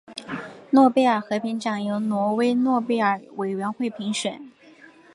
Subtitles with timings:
[0.71, 4.49] 诺贝尔和平奖由挪威诺贝尔委员会评选。